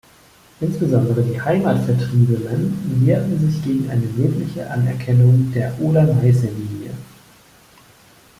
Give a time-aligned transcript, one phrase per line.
[0.59, 6.95] Insbesondere die Heimatvertriebenen wehrten sich gegen eine mögliche Anerkennung der Oder-Neiße-Linie.